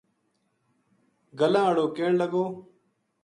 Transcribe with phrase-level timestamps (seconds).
[1.39, 2.45] گلاں ہاڑو کہن لگو